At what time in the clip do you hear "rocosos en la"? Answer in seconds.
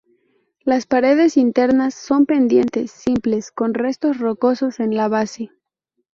4.17-5.07